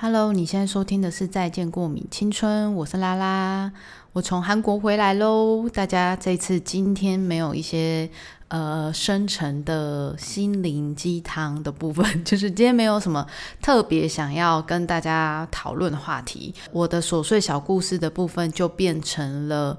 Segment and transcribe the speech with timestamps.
[0.00, 3.72] Hello，你现在收听的是《再见过敏青春》，我是拉拉，
[4.12, 5.68] 我从韩国回来喽。
[5.68, 8.08] 大家这次今天没有一些
[8.46, 13.26] 呃深沉的心灵鸡汤的部分， 就是今天没有什么
[13.60, 16.54] 特别想要跟大家讨论的话题。
[16.70, 19.76] 我的琐碎小故事的部分就变成了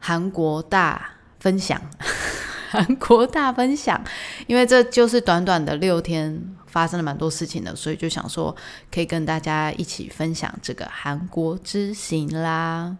[0.00, 1.80] 韩国大分享，
[2.68, 4.02] 韩国大分享，
[4.48, 6.56] 因为这就是短短的六天。
[6.68, 8.54] 发生了蛮多事情的，所以就想说
[8.90, 12.96] 可以跟大家一起分享这个韩国之行啦。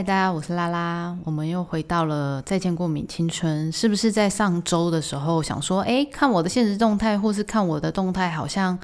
[0.00, 3.70] 嗨，大家，我是拉拉，我们又回到了再见过敏青春。
[3.70, 8.78] 是不是在上周的时候想说，哎，看我的现实动态，或是看我的动态，好像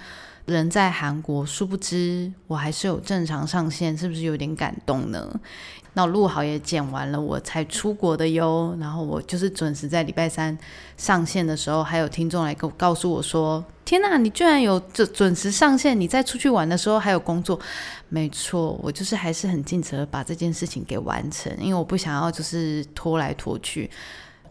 [0.45, 5.27] 人在韩国，殊不知我还是有正常上线，是不是有点感动呢？
[5.95, 8.77] 那录好也剪完了，我才出国的哟。
[8.79, 10.59] 然后我就是准时在礼拜三
[10.99, 15.99] 上线的时候，还有听众来告告诉我说：“天哪，你居然有准准时上线！
[15.99, 17.59] 你在出去玩的时候还有工作？”
[18.11, 23.89] 没错，我就是还是很尽责把这件事情给完成，因为我不想要就是拖来拖去。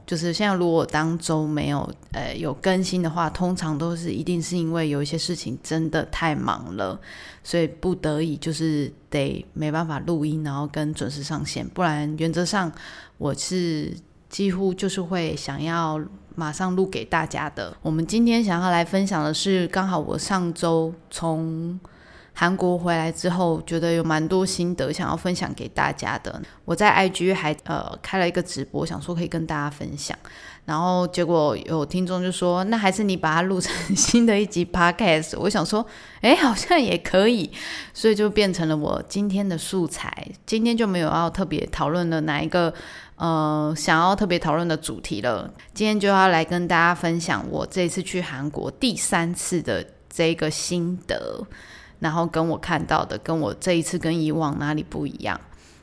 [0.08, 6.98] 就是现在，如果当周没有呃有更新的话，通常都是一定是因为有一些事情真的太忙了，
[7.44, 11.68] 所以不得已就是得没办法录音，然后跟准时上线。
[11.68, 12.72] 不然原则上
[13.18, 13.92] 我是
[14.36, 15.98] 几乎就是会想要
[16.36, 17.74] 马上录给大家的。
[17.82, 21.80] 我们今天想要来分享的是，刚好我上周从。
[22.38, 26.42] 韩国回来之后，觉得有蛮多心得想要分享给大家的。
[26.66, 30.18] 我在 IG 还呃开了一个直播，想说可以跟大家分享。
[30.66, 35.86] 然后结果有听众就说：“那还是你把它录成新的一集 Podcast。”我想说
[36.20, 37.50] ：“哎，好像也可以。”
[37.96, 40.28] 所以就变成了我今天的素材。
[40.46, 42.74] 今天就没有要特别讨论的哪一个
[43.16, 45.52] 呃想要特别讨论的主题了。
[45.74, 51.46] 今天就要来跟大家分享我这次去韩国第三次的这个心得。
[52.00, 55.40] 然后跟我看到的，跟我这一次跟以往哪里不一样？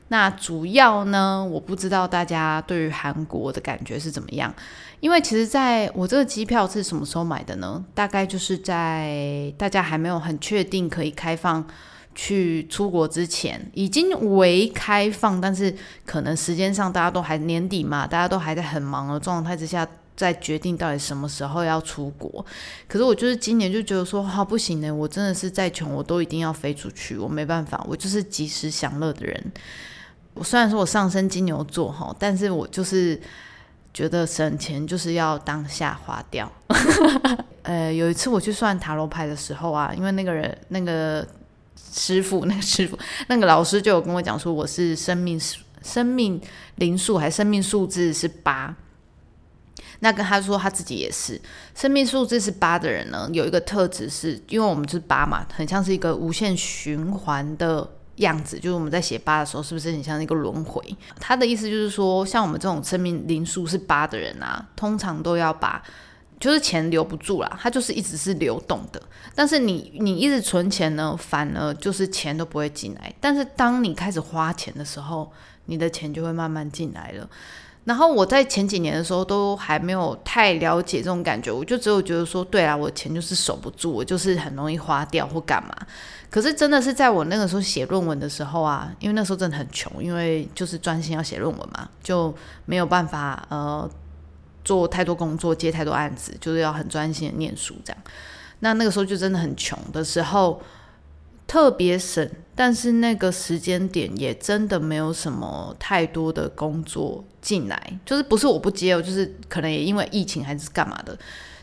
[0.09, 4.55] 那主要呢，我不知道大家对于韩国的感觉是怎么样。
[5.01, 7.83] 因为其实在我这个机票是什么时候买的呢？
[7.95, 11.67] 大概就是在大家还没有很确定可以开放
[12.15, 15.75] 去出国之前，已经为开放，但是
[16.05, 19.87] 可能时间上大家都还年底嘛，大家都还在很忙的状态之下。
[20.15, 22.45] 在决定到底什么时候要出国，
[22.87, 29.53] 可是我就是今年就觉得说，好不行呢，我真的是再穷我都一定要飞出去，我没办法，我就是及时享乐的人。
[30.35, 33.19] 我虽然说我上升金牛座哈，但是我就是
[33.95, 36.53] 觉得省钱就是要当下花掉。
[37.63, 41.27] 呃，有一次我去算塔罗牌的时候啊，因为那个人那个
[41.93, 42.99] 师傅 那个师傅
[43.29, 45.39] 那个老师就有跟我讲说，我是生命
[45.83, 46.41] 生命
[46.77, 48.75] 灵数还是生命数字是八。
[50.01, 51.41] 那跟他说他自己也是
[51.77, 58.59] 生命数字是八的人呢，有一个特质是，因为我们是八嘛，很像是一个无限循环的样子。
[58.59, 60.83] 就是我们在写八的时候，是不是很像一个轮回？
[61.21, 65.81] 他的意思就是说，像我们这种生命灵数是八的人啊，通常都要把，
[66.43, 69.01] 就是钱留不住啦，它就是一直是流动的。
[69.33, 73.15] 但是你你一直存钱呢，反而就是钱都不会进来。
[73.21, 75.31] 但是当你开始花钱的时候，
[75.67, 77.29] 你的钱就会慢慢进来了。
[77.85, 85.77] 然后我在前几年的时候都还没有太了解这种感觉，我就只有觉得说，对啊，我钱就是守不住，我就是很容易花掉或干嘛。
[86.29, 92.35] 可是真的是在我那个时候写论文的时候啊，因为那时候真的很穷，因为就是专心要写论文嘛，就
[92.67, 93.89] 没有办法呃
[94.65, 98.03] 做太多工作，接太多案子，就是要很专心的念书这样。
[98.61, 100.63] 那那个时候就真的很穷的时候。
[101.45, 111.19] 特别省，但是那个时间点也真的没有什么太多的工作进来，就是不是我不接哦，就是可能也因为疫情还是干嘛的，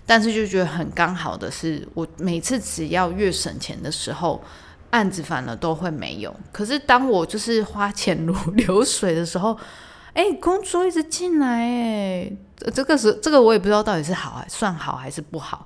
[0.06, 4.44] 但是就觉得很刚好的是，我每次只要越省钱的时候，
[4.92, 6.36] 案子反而都会没有。
[6.52, 9.58] 可是当我就是花钱如流水的时候，
[10.20, 12.32] 哎，工作一直进来，哎，
[12.74, 15.66] 这个是这个我也不知道到底是好还算好还是不好，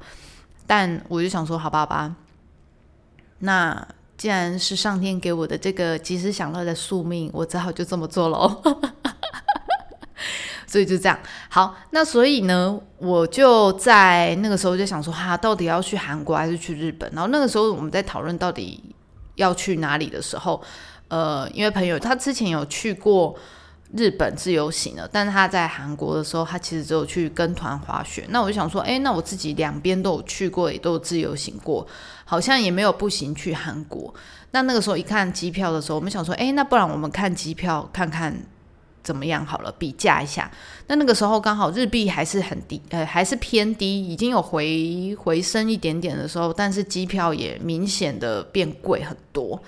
[0.67, 2.15] 但我就想说，好吧，好吧，
[3.39, 3.87] 那。
[4.15, 8.61] 既然是上天给我的这个及时享乐的宿命，我只好就这么做喽。
[10.65, 17.11] 所以就这样，好，那所以呢，我就在那个时候就想说，哈，到底要去韩国还是去日本？
[17.11, 18.81] 然后那个时候我们在讨论到底
[19.35, 20.61] 要去哪里的时候，
[21.09, 23.35] 呃，因为朋友他之前有去过
[23.95, 28.25] 日本自由行了，但是他在韩国的时候，他其实只有去跟团滑雪。
[28.29, 31.85] 那我就想说，哎，那我自己两边都有去过，也都有自由行过，
[32.25, 34.13] 好像也没有步行去韩国。
[34.51, 38.35] 那那个时候一看机票的时候，我们想说，哎，那不然我们看机票看看。
[39.03, 39.45] 怎么样？
[39.45, 40.49] 好了，比价一下。
[40.87, 49.61] 那那个时候刚好日币还是很低，呃，还是偏低，已经有回回升一点点的时候，但是机票也明显的变贵很多。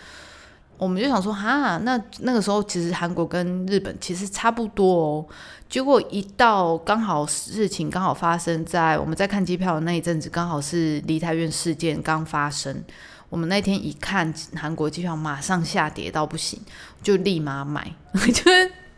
[0.77, 5.25] 我们就想说，哈，那那个时候其实韩国跟日本其实差不多哦。
[5.69, 12.83] 结果一到刚好事情刚好发生在我们在看机票的那一阵子，刚好是梨泰院事件刚发生。
[13.30, 16.60] 我们那天一看韩国机票，马上下跌到不行，
[17.01, 17.94] 就立马买，
[18.33, 18.44] 就。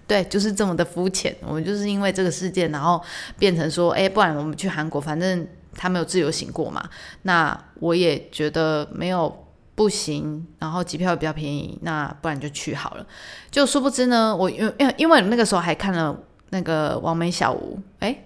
[0.06, 1.36] 对，就是这么的肤浅。
[1.42, 3.04] 我们就是因为这个事件，然后
[3.38, 5.46] 变成说，哎，不然我们去韩国，反正
[5.76, 6.82] 他没有自由行过嘛。
[7.24, 9.47] 那我也觉得没有
[9.78, 13.06] 不行，然后机票也比较便宜，那不然就去好了。
[13.52, 16.18] 就殊不知呢，我因因因为那个时候还看了
[16.50, 18.24] 那个王美小吴，哎，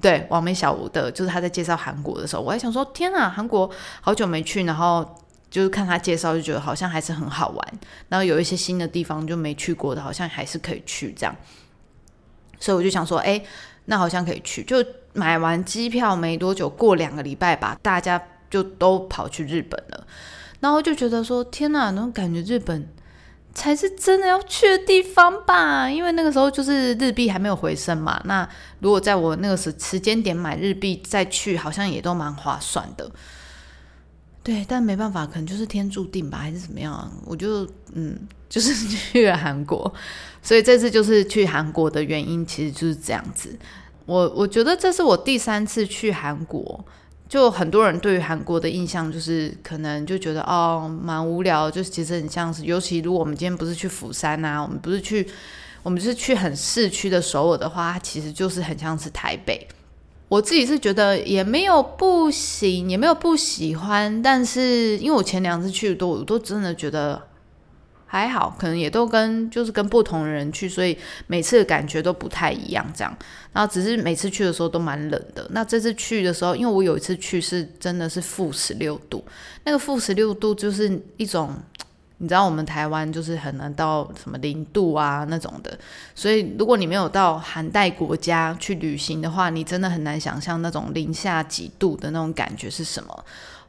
[0.00, 3.70] 对，王美小吴的，就是他在介绍韩国的时候，我还想说，天啊，韩国
[4.00, 5.06] 好久没去，然后。
[5.50, 7.78] 就是看他介绍就觉得好像还是很好玩，
[8.10, 11.34] 然后有一些新的地方就没去过的，好像还是可以去这样。
[12.60, 13.42] 所以我就想说，哎，
[13.86, 14.62] 那好像可以去。
[14.62, 20.06] 就买完机票没多久，过两个礼拜吧，大家就都跑去日本了。
[20.60, 22.88] 然后就觉得说，天哪，那种感觉日本
[23.54, 25.90] 才是真的要去的地方吧？
[25.90, 28.20] 因为那个时候就是日币还没有回升嘛。
[28.24, 28.48] 那
[28.80, 33.10] 如果在我那个时时间点买日币再去，好像也都蛮划算的。
[34.42, 37.12] 对，但没办法，可能就是天注定吧，还是怎么样？
[37.26, 38.18] 我就嗯，
[38.48, 39.92] 就是去了韩国，
[40.42, 43.58] 所以这次就是去韩国的原因，其实就是这样子。
[44.06, 46.82] 我我觉得这是我第三次去韩国，
[47.28, 55.28] 就很多人对于韩国的印象就是可能就觉得哦，蛮无聊，就是其实很像是，尤其如果我们今天不是去釜山啊，我们不是去，
[55.82, 59.68] 我们是去很市区的首尔的话，它其实就是很像是台北。
[60.28, 67.22] 我自己是觉得也没有不行，也没有不喜欢，但是因为我前两次去都我都真的觉得
[68.04, 70.96] 还好，可能也都跟就是跟不同的人去，所以
[71.26, 72.86] 每次的感觉都不太一样。
[72.94, 73.18] 这样，
[73.58, 75.44] 然后只是每次去的时候都蛮冷的。
[75.50, 79.24] 那这次去的时候，因为我有一次去是真的是负十六度，
[79.64, 81.52] 那个负十六度就是一种。
[82.20, 85.78] 你知道我们台湾就是很难到什么零度啊那种的，
[86.16, 93.24] 所以如果你没有到寒带国家去旅行的话，你真的很难想象那种零下几度的那种感觉是什么。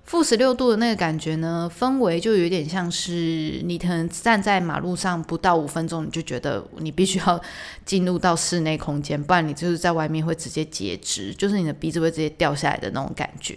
[0.09, 7.39] 负十六度的那个感觉呢，氛围就有点像是你可能站在马路上不到五分钟，你就觉得你必须要
[7.85, 13.56] 进入到室内空间，不然你就是在外面会直接截肢，就是你的鼻子会直接掉下来的那种感觉。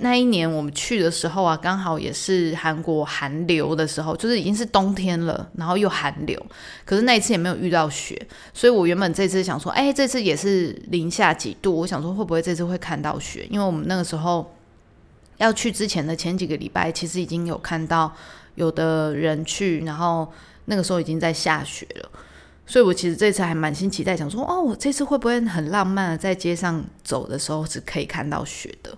[0.00, 6.44] 那一年我们去的时候啊，刚好也是韩国寒流的时候，就是已经是冬天了，然后又寒流。
[6.84, 8.20] 可是那一次也没有遇到雪，
[8.52, 13.46] 所以我原本这次想说，哎，这次也是零下几度，我想说会不会这次会看到雪？
[13.48, 14.52] 因为我们那个时候
[15.38, 18.14] 要去之前的前几个礼拜，其实已经有看到
[18.54, 20.30] 有的人去，然后
[20.66, 22.10] 那个时候已经在下雪了。
[22.66, 28.94] 所以我其实这次还满心期待，想说，哦，我这次会不会很浪漫的在街上走的时候是可以看到雪的？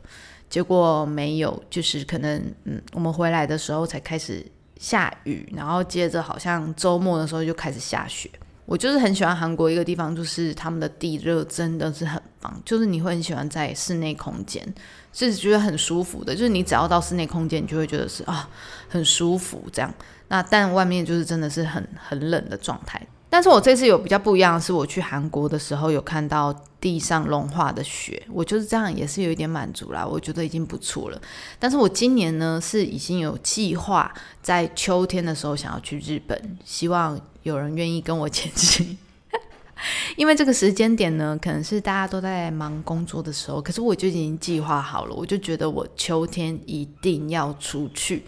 [0.48, 4.44] 结果没有，就是可能，嗯，我们回来的时候才开始
[4.80, 8.28] 下雨，然后接着好像周末的时候就开始下雪。
[8.70, 14.64] 我就是很喜欢韩国一个地方，就是他们的地热真的是很棒，就是你会很喜欢在室内空间，
[15.12, 16.32] 是觉得很舒服的。
[16.32, 18.48] 就是你只要到室内空间，你就会觉得是啊
[18.88, 19.92] 很舒服这样。
[20.28, 23.04] 那但外面就是真的是很很冷的状态。
[23.30, 31.22] 但是我这次有比较不一样的是，我去韩国的时候有看到地上融化的雪，我就是这样，也是有一点满足啦，我觉得已经不错了。
[31.58, 38.98] 但是我今年呢是已经有计划在秋天的时候想要去日本，希望有人愿意跟我前进。
[40.16, 48.24] 因为这个时间点呢，可能是大家都在忙工作的时候，可是我就已经计划好了，我就觉得我秋天一定要出去。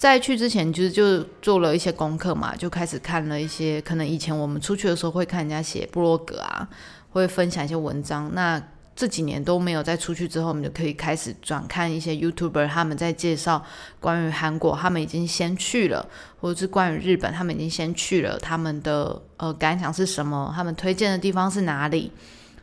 [0.00, 6.66] 在去之前，就是就做了一些功课嘛，就开始看了一些可能以前我们出去的时候会看人家写部落格啊，
[7.10, 8.34] 会分享一些文章。
[8.34, 8.58] 那
[8.96, 13.62] 这几年都没有再出去之后，我们就可以开始转看一些 YouTuber 他们在介绍
[14.00, 16.08] 关于韩国，他们已经先去了，
[16.40, 22.10] 或者是关于日本，他们已经先去了，他们的呃感想是什么，他们推荐的地方是哪里。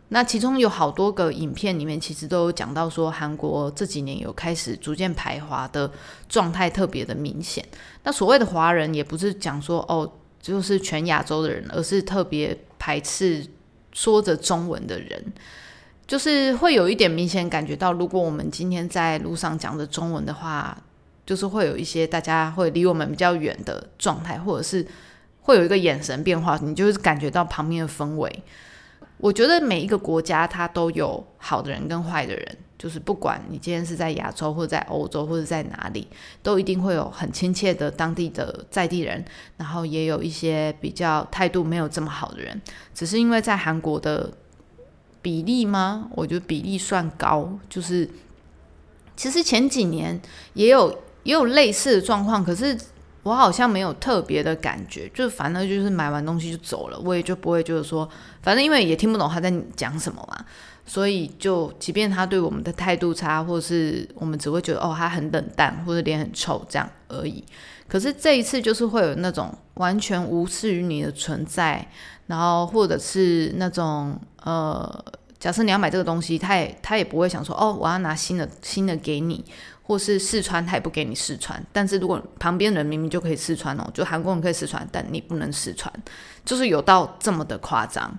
[0.09, 5.91] 那其中有好多个影片里面，其实都有讲到说，韩国这几年有开始逐渐排华的
[6.29, 7.65] 状态特别的明显。
[8.03, 10.09] 那所谓的华人，也不是讲说哦，
[10.41, 13.45] 就是全亚洲的人，而是特别排斥
[13.91, 15.33] 说着中文的人，
[16.07, 20.81] 就是会有一点明显感觉到，如果我们今天在路上讲着中文的话，
[21.25, 24.87] 就是会有一些大家会离我们比较远的状态，或者是
[25.41, 28.43] 会有一个眼神变化，你就是感觉到旁边的氛围。
[29.17, 36.07] 我觉得每一个国家它都有好的人跟坏的人，就是不管你今天是在亚洲或者在欧洲或者在哪里，
[36.43, 39.25] 都一定会有很亲切的当地的在地人，
[39.57, 42.61] 然后也有一些比较态度没有这么好的人。
[42.93, 44.31] 只是因为在韩国的
[45.21, 46.09] 比例吗？
[46.13, 48.07] 我觉得比例算高，就是
[49.15, 50.21] 其实前几年
[50.53, 50.91] 也有
[51.23, 52.77] 也有类似的状况，可是。
[53.27, 58.07] 我好像没有特别的感觉，就反正就是买完东西就走了，我也就不会就是说，
[58.41, 60.45] 反正因为也听不懂他在讲什么嘛，
[60.85, 67.43] 所以就即便他对我们的态度差，或是我们只会觉得哦他很冷淡或者脸很臭这样而已。
[67.85, 71.85] 可是这一次就是会有那种完全无视于你的存在，
[72.27, 75.05] 然后或者是那种呃，
[75.37, 79.43] 假设你要买这个东西，他也他也不会想说哦我要拿新的新的给你。
[79.87, 81.65] 或是试穿，他也不给你试穿。
[81.71, 85.91] 但是如果旁边人明明就可以试穿哦，就韩国人可以试穿，但你不能试穿，
[86.43, 88.13] 就是有到这么的夸张。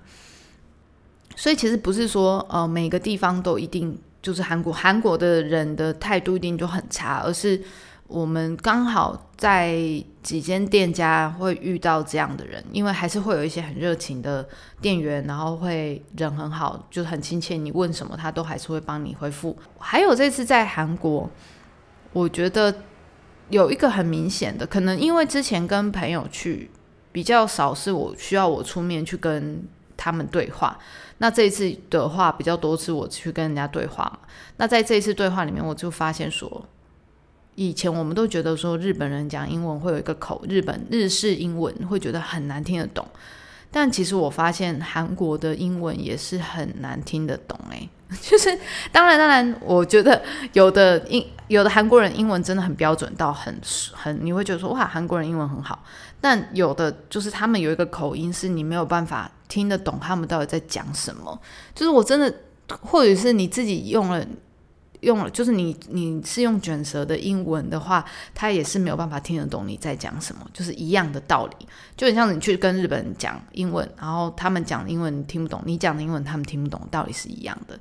[1.35, 7.61] 所以其实不是说呃每个地方都一定就是韩国韩国的人的态度一定就很差，而是
[8.07, 9.77] 我们刚好在
[10.23, 14.49] 几间店家会遇到这样的人，因为还是会有一些很热情的
[14.81, 19.55] 店员，然后会人很好，就很亲切，你问什么他都还是会帮你回复。
[19.77, 21.29] 还有这次在韩国。
[22.13, 22.73] 我觉得
[23.49, 26.69] 有一个很明显的，可能因为之前跟朋友去
[27.11, 29.63] 比较少，是我需要我出面去跟
[29.95, 30.77] 他们对话。
[31.17, 34.19] 那这一次的话比较多次我去跟人家对话嘛。
[34.57, 36.65] 那在这一次对话里面，我就发现说，
[37.55, 43.05] 以前我们都觉得说日本人讲英文会有一个口，日本日式英文会觉得很难听得懂。
[43.71, 47.89] 但其实我发现韩国的英文也是很难听得懂诶，
[48.21, 48.57] 就是
[48.91, 50.21] 当然当然，我觉得
[50.53, 53.55] 有的英有的韩国人英文真的很标准到很
[53.93, 55.83] 很，你会觉得说哇韩国人英文很好，
[56.19, 61.39] 但有的就是他们有一个口音是你没有办法听得懂他们到底在讲什么，
[61.75, 62.33] 就是我真的
[62.81, 64.25] 或者是你自己用了。
[65.01, 68.03] 用了就是你你是用卷舌的英文的话，
[68.33, 77.79] 他也是没有办法听得懂你在讲什么，就是一样的道理，就很像你去跟日本人讲英文，然后他们讲英文听不懂，你讲的英文他们听不懂，道理是一样的。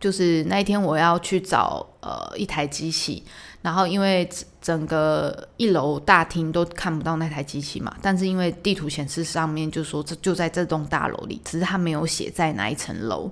[0.00, 3.22] 就是那一天我要去找呃一台机器，
[3.60, 4.26] 然后因为
[4.60, 13.30] 整个一楼大厅都看不到那台机器嘛，但是因为地图显示上面就说这就在这栋大楼里，只是他没有写在哪一层楼。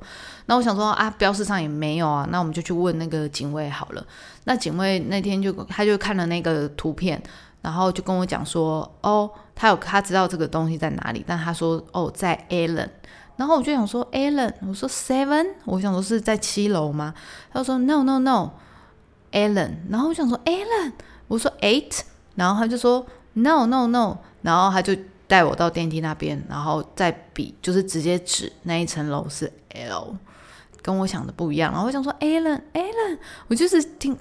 [0.49, 4.03] 那我想说啊，标识上也没有啊，那我们就去问那个警卫好了。
[4.45, 7.23] 那警卫那天就他就看了那个图片，
[7.61, 12.89] 然后就跟我讲说，哦，他有他知道这个东西在哪里，但他说哦在 Allen。
[13.37, 17.13] 然后我就想说，Allen，我说 Seven，我想说是在七楼吗？
[17.53, 19.75] 他说 No No No，Allen。
[19.91, 20.93] 然后我想说 Allen，
[21.29, 22.01] 我说 Eight，
[22.37, 24.97] 然后他就说 No No No，然后他就
[25.29, 30.17] 带我到电梯那边，然后再比，就是直接指那一层楼是 L，
[30.89, 31.71] 跟我想的不一样。
[31.71, 33.19] 然后我想说 Allen，Allen，
[33.49, 34.17] 我就是听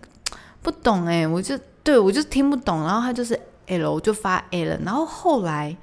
[0.62, 2.84] 不懂哎，我就对我就听不懂。
[2.84, 5.78] 然后他就是 L 我就发 Allen，然后后来。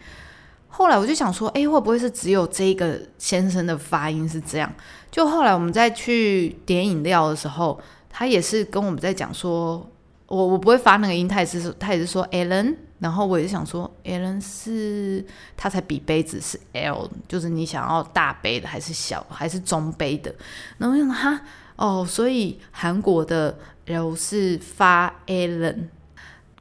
[0.76, 4.68] 后来我就想说，哎，会不会是只有这个先生的发音是这样？
[5.08, 9.88] 就后来我们再去点饮料的时候，他也是跟我们在讲说，
[10.26, 15.22] 我我不会发那个音，他也是他也是说 Alan，然后我也想说 Alan 是
[15.58, 20.34] 他才比杯子是 L，就是你想要大杯的还是小还是中杯的？
[20.78, 21.38] 然后我想哈
[21.76, 25.88] 哦，所以韩国的 L 是发 Alan，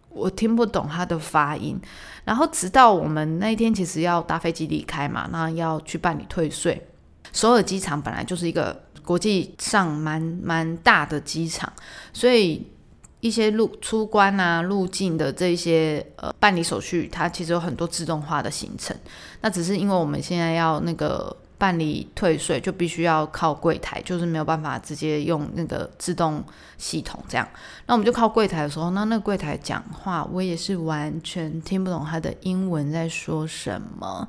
[0.10, 1.80] 我听不懂他的发音。
[2.26, 6.86] 然后直到我们那一天其实要搭飞机离开嘛，那要去办理退税。
[7.32, 11.72] 首尔机场本来就是一个国际上蛮蛮大的机场，
[12.12, 12.68] 所以
[13.24, 18.96] 一些入出关啊、入境的这些呃办理手续，它其实有很多自动化的行程。
[19.42, 21.36] 那只是因为我们现在要那个。
[21.56, 26.44] 办理退税就必须要靠柜台，就是没有办法直接用那个自动
[26.78, 27.48] 系统这样。
[27.86, 34.28] 那我们就靠柜台的时候，那那柜台讲话，我也是完全听不懂他的英文在说什么。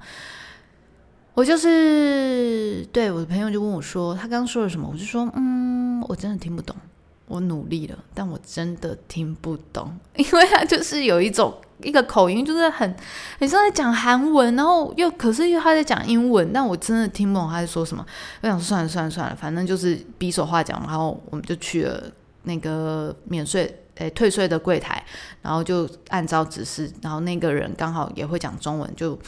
[1.33, 4.89] 我就是对我的朋友就问我说，他刚刚说了什么？
[4.93, 6.77] 我就说，嗯，我真的听不懂。
[7.27, 12.95] 我努力了，但我真的听不懂， 因为他就是有一种一个口音，就是很
[13.39, 18.05] 很像在讲韩文，然后又可是又他在讲英文，但我真的听不懂他在说什么。
[18.43, 22.03] 我想算了算了算了，反正就是比手画脚，然后我们就去了
[22.43, 25.03] 那个免税诶退税的柜台，
[25.41, 29.19] 然后就按照指示，然后那个人刚好也会讲中文，就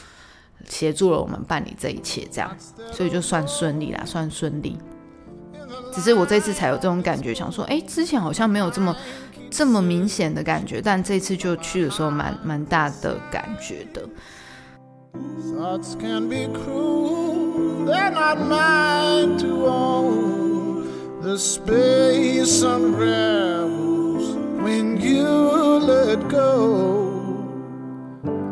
[0.69, 2.55] 协助了我们办理这一切，这样，
[2.91, 4.77] 所以就算顺利啦，算顺利。
[5.91, 8.95] 只是我这次才有这种感觉，想说，哎，之前好像没有这么
[9.49, 14.01] 这么明显的感觉，但这次就去的时候蛮蛮大的感觉的。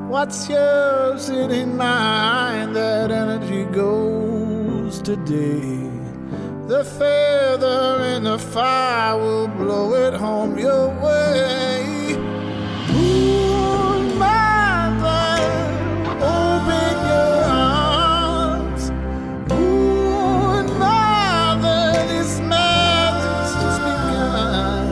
[0.08, 2.72] What's yours, in mine.
[2.72, 5.94] That energy goes today.
[6.67, 12.17] The feather in the fire will blow it home your way.
[12.91, 15.38] Moon mother,
[16.10, 18.89] open your arms.
[19.48, 24.88] Moon mother, this madness just begun.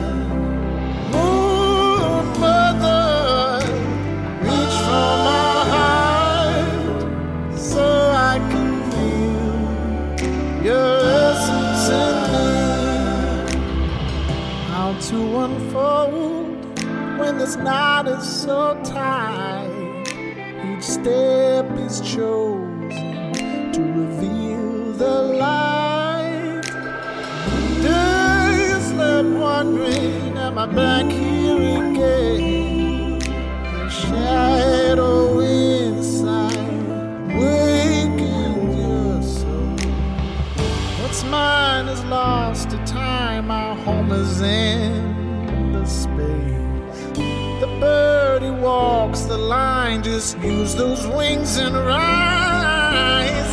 [1.10, 3.66] Moon mother,
[4.42, 7.02] reach for my heart
[7.58, 10.93] so I can feel your
[15.14, 16.80] to unfold
[17.20, 19.70] when this knot is so tight.
[20.66, 26.66] Each step is chosen to reveal the light.
[27.86, 31.60] Days left wondering, am I back here
[31.92, 33.20] again?
[33.20, 36.58] The shadow inside,
[37.38, 39.76] waking your soul.
[41.02, 45.03] What's mine is lost to time, our home is in
[48.64, 53.44] walks the line, just use those wings and rise.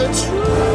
[0.00, 0.69] the truth.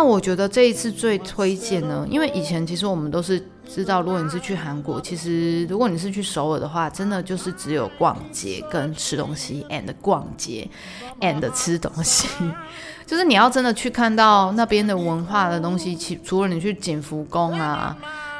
[0.00, 10.66] 那我觉得这一次最推荐呢，因为以前其实我们都是知道，如果你是去韩国，其实如果你是去首尔的话，真的就是只有逛街跟吃东西，and 逛街
[11.20, 12.26] ，and 吃东西，
[13.04, 17.94] 就是你要真的去看到那边的文化的东西，其除了你去景福宫啊，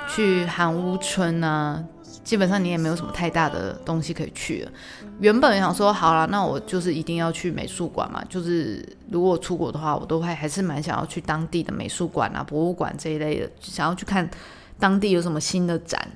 [0.08, 1.84] 去韩屋村啊。
[2.30, 4.70] 基本上你也没有什么太大的东西可以去了。
[5.18, 8.24] 原本想说，好了，那我就是一定要去美术馆嘛。
[8.28, 14.30] 就是如果出国的话，我都会还是蛮想要去当地的美术馆啊、博物馆这一类的，想要去看
[14.78, 16.08] 当地有什么新的展。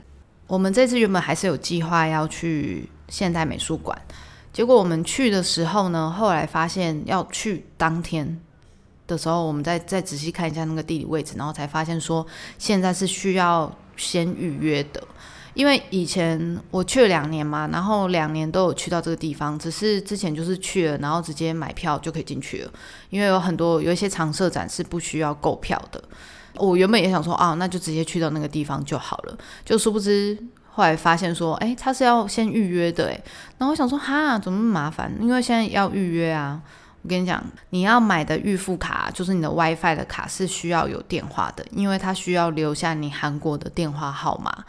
[0.47, 4.01] 我们这次原本还是有计划要去现代美术馆，
[4.53, 8.41] 结果我们去的时候呢，后来发现要去当天
[9.09, 12.25] 的时候，我们再再仔细看一下那个地理位置，然后才发现说
[12.57, 15.03] 现在是需要先预约的。
[15.55, 22.71] 因为以前我去了两年嘛，然后两年都有去到这个地方，只是之前就是去了，然后直接买票就可以进去了。
[23.09, 26.03] 因为有很多有一些常设展是不需要购票的。
[26.57, 30.37] 我原本也想说啊，那就直接去到那个地方就好了，就殊不知
[30.71, 33.23] 后来发现说，哎，他是要先预约的，哎，
[33.59, 35.13] 然后我想说哈，怎么那么麻烦？
[35.21, 36.61] 因为现在要预约啊。
[37.03, 44.65] 我跟你讲，你要买的预付卡就是你的 WiFi 的卡是需要有电话的，因为它需要留下你韩国的电话号码。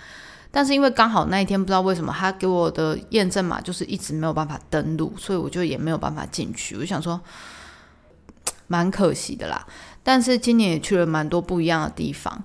[0.56, 6.76] 但是因为刚好那一天不知道为什么他给我的验证码就是一直没有办法登录，所以我就也没有办法进去。
[6.76, 7.20] 我就想说，
[8.68, 9.68] 蛮可惜的啦。
[10.02, 12.42] 但是今年也去了蛮多不一样的地方，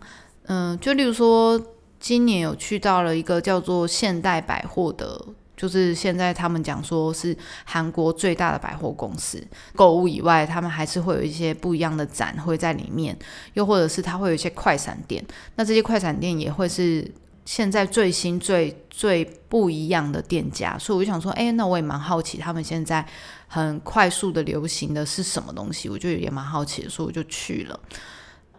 [0.46, 1.60] 嗯，就例如说
[2.00, 5.24] 今年有去到了一个叫做现代百货的，
[5.56, 9.40] 就是现在他们讲说是韩国最大的百货公司。
[9.76, 13.16] 购物以外，他们还是会有一些不一样的展会在里面，
[13.52, 15.24] 又或者是它会有一些快闪店。
[15.54, 17.08] 那这些快闪店也会是。
[17.44, 23.04] 现在最新最最不一样的店家，所以我就想说，哎，那我也蛮好奇，他们现在
[23.48, 25.88] 很快速的流行的是什么东西？
[25.88, 27.80] 我就也蛮好奇的，所以我就去了。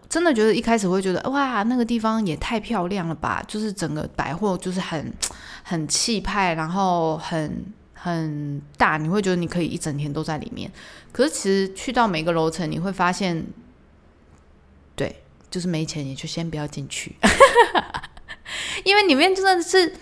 [0.10, 3.42] 真的觉得一开始会觉得，哇，那个地方也太漂亮了吧！
[3.48, 5.14] 就是整个百货就是很
[5.64, 7.64] 很气派，然后很
[7.94, 10.70] 很大，你会觉得你可以一整天都在里面。
[11.14, 13.46] 可是其实去到每个楼层，你会发现，
[14.98, 17.16] 对，就是没钱，你就先不要进去。
[18.84, 19.94] 因为里面真的是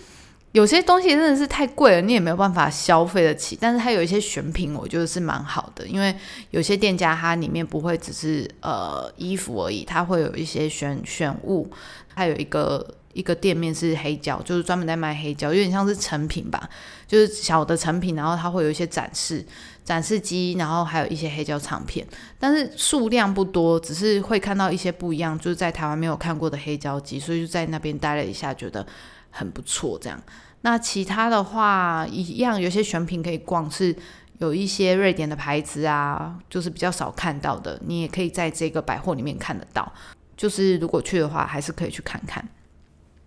[0.52, 3.56] 有些东西真的是太贵了，你也没有办法消费得起。
[3.62, 6.16] 但是它有一些选品，我觉得是蛮好的，因为
[6.50, 11.70] 有些店家它里面不会只是呃衣服而已，它会有一些选选物。
[12.16, 16.68] 还有一个一个店面是黑胶，就是专门在卖黑胶，有点像是成品吧，
[17.08, 19.46] 就是小的成品，然后它会有一些展示
[19.86, 22.06] 展示机，然后还有一些黑胶唱片，
[22.40, 28.86] 但是数量不多，只是会看到一些不一样，就是在台湾没有看过的黑胶机，所以就在那边待了一下，觉得。
[29.30, 30.22] 很不错，这样。
[30.62, 33.96] 那其他的话，一样有些选品可以逛，是
[34.39, 39.92] 有一些瑞典的牌子啊，就是比较少看到的，你也可以在这个百货里面看得到。
[40.36, 42.46] 就是如果去的话，还是可以去看看。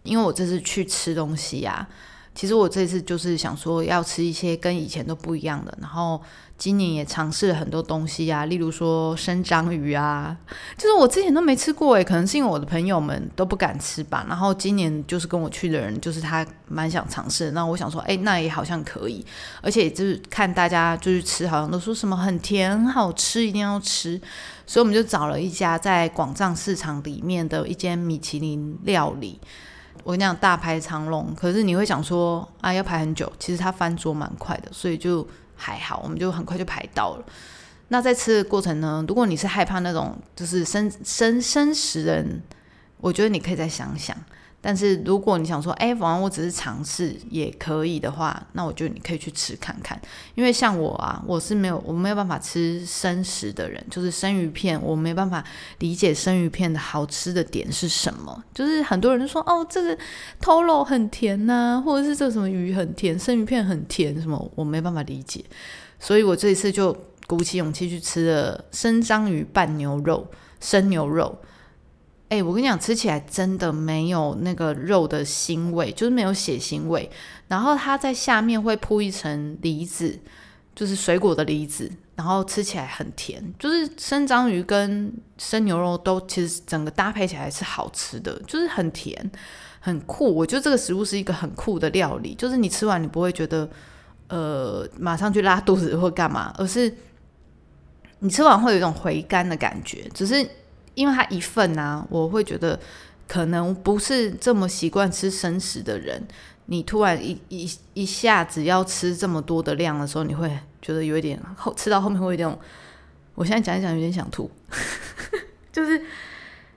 [0.02, 1.86] 因为我这次去吃东西呀。
[2.34, 6.18] 其实我这次就是想说要吃一些跟以前都不一样的，然后
[6.62, 10.36] 今年也尝试了很多东西啊，例如说生章鱼啊，
[10.78, 14.24] 就是我之前都没吃过诶，可能是因为我的朋友们都不敢吃吧。
[14.28, 19.26] 然后今年就是跟我去的人，就是他蛮想尝试，那我想说，哎，那也好像可以，
[19.60, 24.16] 而且就是看大家就是吃，好像都说什么很甜很好吃，一定要吃，
[24.64, 29.40] 所以我们就找了一家在广藏市场里面的一间米其林料理。
[30.04, 33.32] 我跟你讲，大排长龙，可是你会想说啊，要排很久。
[33.40, 35.26] 其实他翻桌蛮快的，所以就
[35.62, 37.24] 还好，我们就很快就排到了。
[37.88, 42.42] 那在吃的过程呢，如果你是害怕那种就是生生生食人，
[42.96, 44.16] 我觉得你可以再想想。
[44.64, 50.00] 但是如果你想说，哎，反正我只是尝试也可以的话，那我觉得你可以去吃看看。
[50.36, 55.44] 因为像我啊，我是没有我没有办法吃生食的人，就是生鱼片，我没办法
[55.80, 58.40] 理解生鱼片的好吃的点是什么。
[58.54, 59.98] 就是很多人说，哦，这个
[60.40, 65.44] 头肉很甜呐，或者是这什么鱼很甜，生鱼片很甜，什么我没办法理解。
[65.98, 66.96] 所以我这一次就
[67.26, 70.24] 鼓起勇气去吃了生章鱼拌牛肉，
[70.60, 71.36] 生牛肉。
[72.32, 77.10] 哎，我跟你讲，吃起来真的没有那个肉的腥味，就是没有血腥味。
[77.46, 80.18] 然后它在下面会铺一层梨子，
[80.74, 83.44] 就是水果的梨子，然后吃起来很甜。
[83.58, 89.30] 就是生章鱼跟生牛肉都其实整个搭配起来是好吃的，就是很甜，
[89.78, 90.34] 很酷。
[90.34, 93.68] 我觉得这个食物是一个很酷的料理，就是你吃完你不会觉得
[94.28, 96.96] 呃马上去拉肚子或干嘛，而是
[98.20, 100.48] 你吃完会有一种回甘的感觉，只是。
[100.94, 102.78] 因为它一份啊，我会觉得
[103.26, 106.26] 可能不是这么习惯吃生食的人，
[106.66, 110.50] 你突然一一一下子要吃这么多的量的时候，你会
[110.80, 112.58] 觉得有一点后吃到后面会有点，
[113.34, 114.50] 我现在讲一讲有点想吐，
[115.72, 116.02] 就是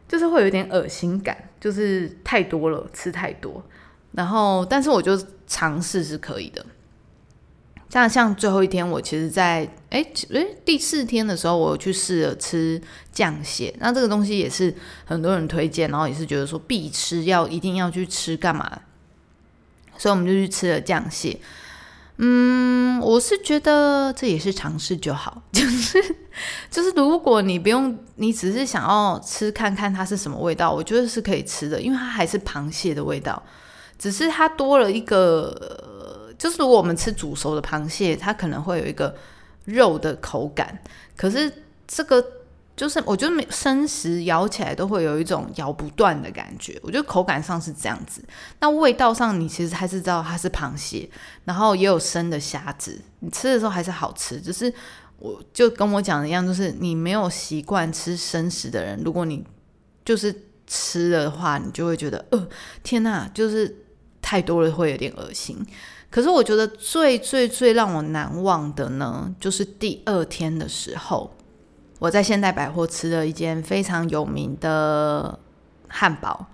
[0.08, 3.64] 就是会有点恶心感，就是太多了，吃太多，
[4.14, 6.66] 然后但是我就尝试是可以的。
[7.88, 12.82] 像像最后一天，我其实，在哎哎第四天的时候，我去试了吃
[13.14, 13.74] 酱蟹。
[13.80, 18.70] 那这个东西也是很多人推荐，然后也是觉得说必吃，要一定要去吃干嘛？
[19.98, 21.40] 所以我们就去吃了酱蟹。
[22.18, 26.02] 嗯，我是觉得这也是尝试就好，就 是
[26.70, 33.42] 就是，如果你不用，你只是想要吃看看它是什么味道，我觉得是可以吃的，因为它还是螃蟹的味道，
[33.98, 35.94] 只是它多了一个。
[36.38, 39.16] 就是如果我们吃煮熟的螃蟹，它可能会有一个
[39.66, 40.80] 肉的口感，
[41.18, 41.52] 可是
[41.88, 42.24] 这个
[42.76, 48.24] 就是我觉得生食咬起来都会有一种咬不断的感觉，我觉得口感上是这样子。
[48.60, 51.10] 那味道上，你其实还是知道它是螃蟹，
[51.46, 54.42] 然后也有生的虾子，你吃的时候还是好吃。
[54.42, 54.72] 只是
[55.20, 59.44] 我就跟我讲的一样，就是你没有习惯吃生食的人，如果你
[60.04, 60.36] 就是
[60.68, 62.48] 吃的话，你就会觉得呃，
[62.84, 63.84] 天哪，就是
[64.22, 65.66] 太多了，会有点恶心。
[66.16, 71.30] 可是我觉得最最最让我难忘的呢，就是第二天的时候，
[72.00, 75.38] 我在现代百货吃了一间非常有名的
[75.90, 76.46] 汉堡。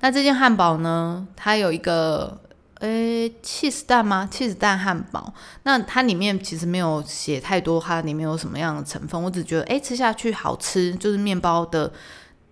[0.00, 2.40] 那这件汉堡呢，它有一个
[2.76, 5.34] 诶，cheese 蛋吗？cheese 蛋汉堡。
[5.64, 9.22] 那它里面其实没有写太多，它里面有什么样的成分。
[9.22, 11.92] 我只觉得诶，吃下去好吃，就是面包的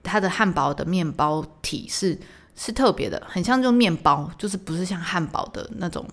[0.03, 2.19] 它的汉堡的面包体是
[2.55, 6.07] 是特别的，很像就面包，就是不是像汉堡的那种。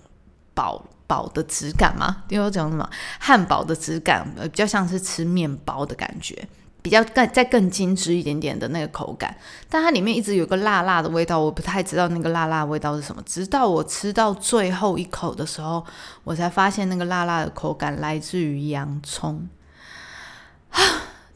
[0.56, 2.24] 薄薄的质感吗？
[2.28, 2.88] 因为我讲什么
[3.20, 6.48] 汉堡的质感，比较像是吃面包的感觉，
[6.82, 9.36] 比较更再更精致一点点的那个口感。
[9.68, 13.22] 但它里面一直有个辣辣的味道，我不太知道那个辣辣味道是什么。
[13.24, 15.84] 直到我吃到最后一口的时候，
[16.24, 19.48] 我才发现那个辣辣的口感来自于洋葱。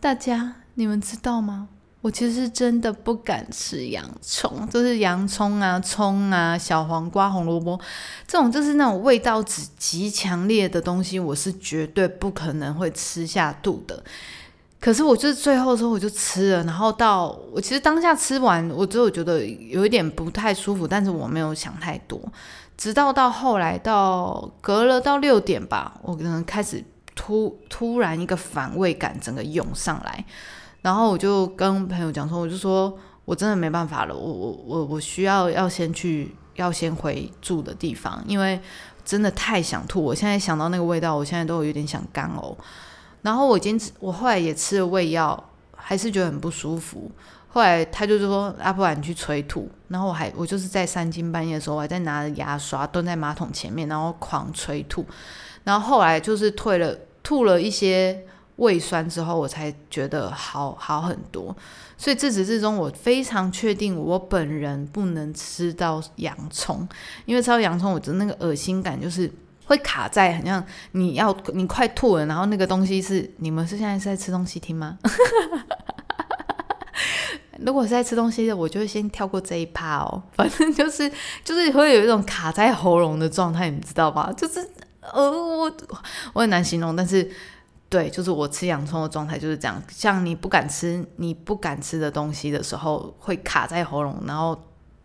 [0.01, 1.69] 大家你们知道吗？
[2.01, 7.79] 我其实真的不敢吃洋葱，就是洋葱啊、葱啊、小黄瓜、红萝卜
[8.27, 14.03] 这种，就是那种味道极强烈的东西，我是绝对不可能会吃下肚的。
[14.81, 22.19] 可是我就是最后的时候我就吃了，然后到我其实当下吃完，我只有觉得有一点不太舒服，但是我没有想太多。
[22.79, 26.83] 直到到后来到隔了到六点吧，我可能开始
[27.15, 30.25] 突突然一个反胃感整个涌上来，
[30.83, 38.61] 然后我就跟朋友讲说，我就说我真的没办法了，我我我我需要要先去要先回住的地方，因为
[39.05, 42.57] 真的太想吐，我现在想到那个味道，我现在都有点想干呕。
[43.23, 45.43] 然后我已经，我后来也吃了胃药，
[45.77, 47.11] 还是觉得很不舒服。
[47.49, 55.05] 后来他就说：“阿不然你去催吐。”然后我还我就是在三更半夜的时候，我还在拿着牙刷蹲在马桶前面，然后狂催吐。
[55.65, 58.25] 然后后来就是退了吐了一些
[58.61, 61.55] 胃酸之后，我才觉得好好很多。
[61.99, 66.89] 所以自始至终，我非常确定我本人不能吃到洋葱，
[67.27, 69.31] 因为吃到洋葱，我觉得那个恶心感就是。
[69.67, 74.99] 会卡在，好像你要你快吐了，然后那个东西是你们是现在是在吃东西听吗？
[77.61, 80.21] 如果是在吃东西的，我就会先跳过这一趴哦。
[80.33, 81.09] 反正就是
[81.45, 84.33] 就是会有一种卡在喉咙的状态，你知道吧？
[84.37, 84.59] 就是
[85.03, 85.73] 呃，我
[86.33, 87.31] 我很难形容，但是
[87.91, 89.83] 对，就是我吃洋葱的状态就是这样。
[89.91, 94.59] 像你不敢吃你不敢吃的东西的时候，会卡在喉咙，然后。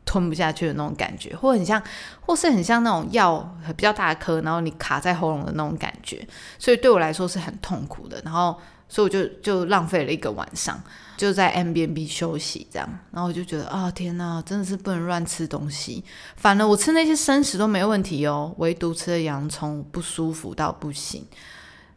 [0.07, 1.81] 吞不下去的那种感觉，或很像，
[2.21, 6.25] 或是很像那种药比较大颗，然后你卡在喉咙的那种感觉，
[6.59, 8.21] 所以对我来说是很痛苦的。
[8.23, 8.55] 然后，
[8.87, 10.79] 所以我就就浪费了一个晚上，
[11.17, 12.87] 就在 M B N B 休息这样。
[13.11, 16.03] 然后我就觉得啊，天哪，真的是不能乱吃东西。
[16.35, 21.25] 反正我吃那些生食都没问题哦，唯独吃了洋葱不舒服到不行。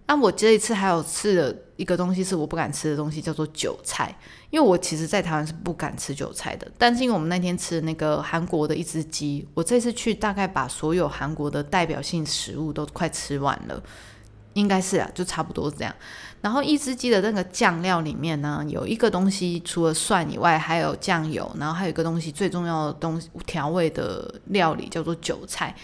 [0.09, 4.13] 那我这一次还有吃的一个东西是我不敢吃的东西，叫做韭菜。
[4.49, 13.83] 因为我其实，在台湾是不敢吃韭菜的，但是因为我们那天吃的那个韩国的一只鸡，我这次去大概把所有韩国的代表性食物都快吃完了，
[14.55, 15.95] 应该是啊，就差不多这样。
[16.41, 25.77] 然后一只鸡的那个酱料里面呢，有一个东西，除了蒜以外，还有酱油，然后还有一个东西，最重要的东西调味的料理叫做韭菜。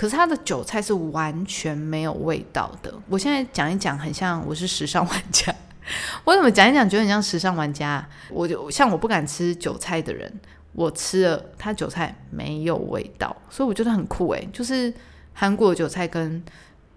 [0.00, 2.90] 可是它的韭菜是完全没有味道的。
[3.06, 5.54] 我现在讲一讲，很像我是时尚玩家。
[6.24, 8.08] 我怎么讲一讲，觉得很像时尚玩家。
[8.30, 10.32] 我就像我不敢吃韭菜的人，
[10.72, 14.48] 我吃了它韭菜没有味道，所以我觉得很酷诶。
[14.50, 14.90] 就是
[15.34, 16.42] 韩国的韭菜跟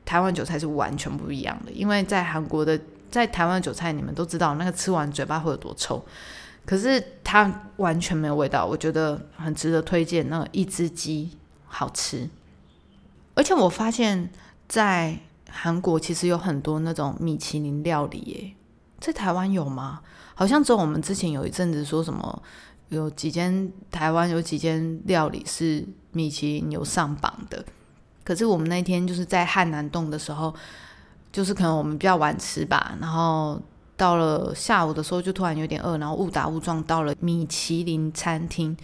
[0.05, 2.79] 台湾韭菜是完全不一样的，因为在韩国的，
[3.11, 6.01] 在台湾韭菜，你们都知道那个吃完嘴巴会有多臭，
[6.65, 10.29] 可是它完全没有味道，我觉得很值得推荐。
[10.29, 11.31] 那个一只鸡
[11.65, 12.29] 好吃，
[13.35, 14.29] 而且我发现，
[14.67, 15.17] 在
[15.49, 18.53] 韩国其实有很多那种米其林料理耶。
[18.99, 20.01] 在台湾有吗？
[20.35, 22.41] 好像只有我们之前有一阵子说什么，
[22.89, 27.63] 有几间台湾有几间料理是米其林有上榜的。
[28.23, 30.53] 可是我们那天就是在汉南洞的时候，
[31.31, 33.61] 就是可能我们比较晚吃吧，然后
[33.97, 38.75] 到了下午的时候就突然有点饿，然后误打误撞到了米其林餐厅。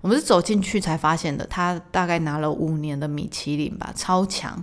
[0.00, 4.62] 我们是走进去才发现的，他大概拿了五年的米其林吧，超强。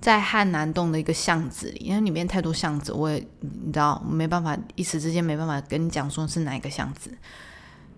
[0.00, 7.10] 在汉南洞的一个巷子里，因为里面太多巷子，我也你知道，没办法一时之间没办法跟你讲说是哪一个巷子。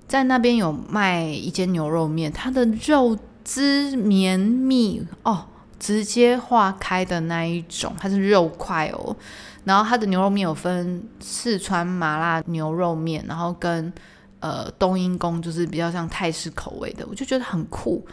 [0.06, 5.46] 在那边有卖一间牛肉面，它的肉汁绵密哦，
[5.80, 9.16] 直接化开的那一种，它是肉块哦。
[9.64, 13.92] 然后它的牛肉面有分四川麻辣牛肉面，然后跟
[14.40, 18.06] 呃冬阴功，就是比较像泰式口味的，我就觉得很酷。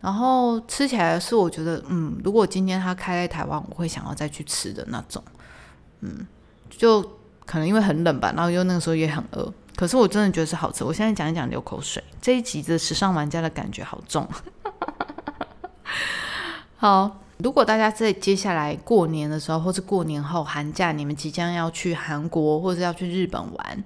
[0.00, 5.22] 然后吃起来是我觉得，嗯，如果今天他开在台湾，我会想要再去吃的那种，
[6.00, 6.26] 嗯，
[6.68, 7.00] 就
[7.46, 10.82] 可能因为很冷吧，然后又那个时候也很饿，可是我真的觉得是好吃。
[10.82, 14.28] 我现在讲一讲流口水，这一集的时尚玩家的感觉好重。
[16.76, 23.84] 好，如果大家在接下来过年的时候，或是过年后寒假，你们即将要去韩国或者要去日本玩，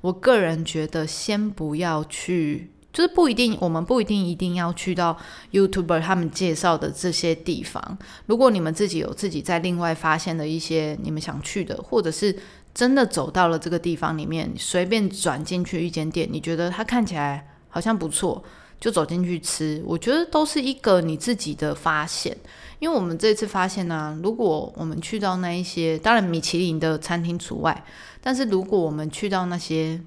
[0.00, 2.70] 我个人觉得先不要去。
[2.92, 5.14] 就是不一定，我们不一定一定要去到
[5.52, 7.98] YouTuber 他们介绍的这些地方。
[8.24, 12.34] 如果你们自己有自己在另外发现的一些你们想去的，或者是
[12.72, 18.42] 真的走到了这个地方里面，随便转进去一间店，你觉得它看起来好像不错，
[18.80, 19.82] 就走进去吃。
[19.86, 22.36] 我觉得都是一个你自己的发现。
[22.78, 27.84] 因为我们这次发现呢，如果我们去到那一些，当然米其林的餐厅除外，
[28.20, 30.00] 但是如果我们去到那些。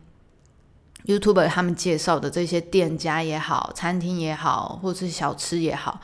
[1.05, 6.01] YouTuber 他们介绍的这些店家也好，餐厅也好，或者是小吃也好，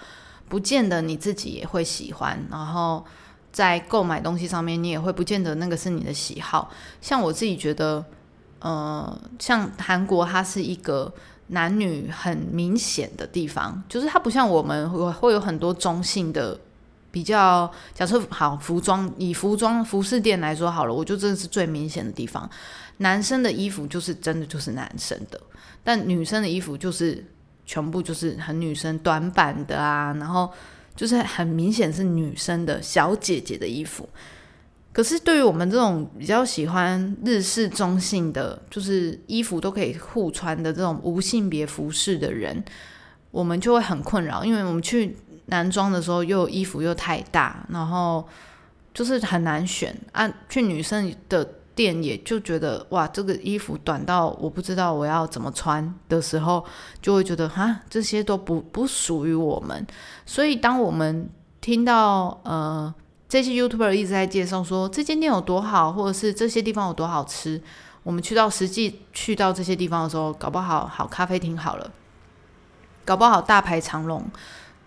[0.47, 2.41] 不见得你自己也会喜欢。
[2.49, 3.05] 然后
[3.51, 6.71] 在购买东西上面，你也会不见得那个是你的喜好。
[7.01, 8.03] 像我自己觉得，
[8.59, 11.13] 呃，像韩国，它是一个
[11.47, 16.59] 男女很明显的地方，就是它不像我们会会有很多中性的
[17.11, 22.49] 比较假设好服装，以服装服饰店来说好了，我就真的是最明显的地方。
[22.97, 25.39] 男生的衣服就是真的就是男生的，
[25.83, 27.23] 但女生的衣服就是
[27.65, 30.51] 全部就是很女生短版的啊，然后
[30.95, 34.09] 就是很明显是女生的小姐姐的衣服。
[34.95, 42.63] 可是对于我们这种比较喜欢日式中性的，就是衣服都可以互穿的这种无性别服饰的人，
[43.29, 48.25] 我们就会很困扰，因为我们去男装的时候，又衣服又太大，然后
[48.93, 50.33] 就是很难选啊。
[50.47, 51.43] 去女生的
[51.75, 56.63] 店也就觉得哇，这个衣服短到我不知道我要怎么穿的时候，
[57.01, 59.85] 就会觉得哈，这些都不不属于我们。
[60.25, 61.29] 所以当我们
[61.59, 62.95] 听到呃。
[63.27, 67.61] 这些 YouTuber 一直在介绍说这间店有多好，或者是这些地方有多好吃。
[68.03, 71.91] 我们去到实际去到这些地方的时候，搞不好好咖啡厅好了，
[73.03, 74.23] 搞不好大排长龙。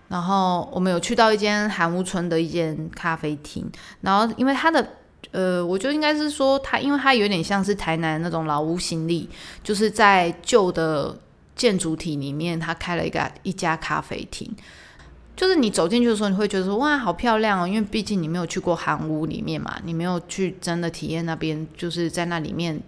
[0.06, 3.68] 然后我们有去到一间韩屋村的一间咖啡厅，
[4.00, 4.88] 然后因为它的
[5.32, 9.28] 呃，我就应该是说它，因为它有点像是台南那种老屋行李，
[9.62, 11.18] 就是在旧的
[11.56, 14.50] 建筑体里面，它开了一个一家咖啡厅。
[15.38, 17.68] 就是你走进去的时候，你会觉得说哇，好漂亮哦！
[17.68, 22.82] 因为毕竟你没有去过韩屋里面嘛，你没有去真的体验那边就是在那里面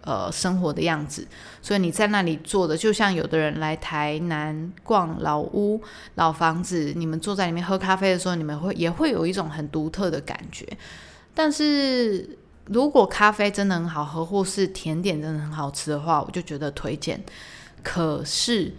[0.00, 1.24] 呃生活的样子，
[1.62, 5.80] 所以你在那里坐的，就像有的人来台南逛老屋、
[6.16, 10.66] 老房子，你们坐在里面喝咖啡的时候，你们会也会有一种很独特的感觉。
[11.32, 12.28] 但是
[12.66, 17.22] 如果咖啡真的很好喝，或是甜点真的很好吃的话，我就觉得推荐。
[17.84, 18.74] 可是。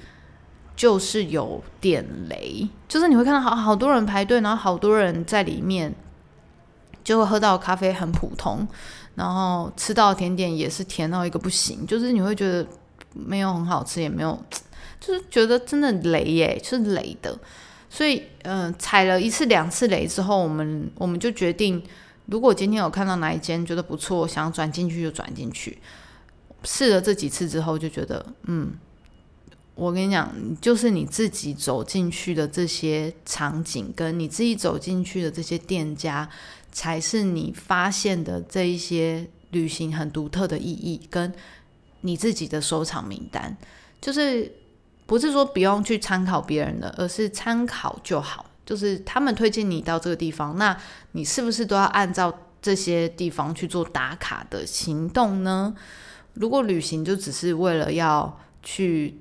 [0.75, 5.93] 就是有点雷，就是你会看到好好多人排队，然后好多人在里面，
[7.03, 8.67] 就会喝到咖啡很普通，
[9.15, 12.67] 然后吃到甜点也是甜到一个不行，就是你会觉得
[13.13, 14.37] 没有很好吃，也没有，
[14.99, 17.37] 就是觉得真的雷耶，是雷的。
[17.89, 21.81] 所以，嗯，踩了一次两次雷之后，我们我们就决定，
[22.25, 25.77] 如果今天有看到哪一间觉得不错，想转进去就转进去。
[26.63, 28.73] 试了这几次之后，就觉得嗯。
[29.75, 36.29] 我跟你讲，就是你自己走进去的这些场景，跟你自己走进去的这些店家，
[36.71, 41.33] 才是你发现的这一些旅行很独特的意义，跟
[42.01, 43.55] 你自己的收藏名单。
[43.99, 44.49] 就是
[45.05, 48.45] 不是说不用去参考别人的，而是参考就好。
[48.65, 50.75] 就是他们推荐你到这个地方，那
[51.11, 55.75] 你是不是都要按照这些地方去做打卡的行动呢？
[56.35, 59.19] 如果旅行就只是为了要去。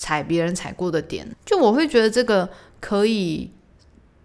[0.00, 2.48] 踩别人踩过的点，就我会觉得这个
[2.80, 3.50] 可以